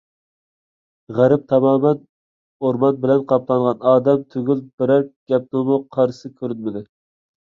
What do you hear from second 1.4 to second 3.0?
تامامەن ئورمان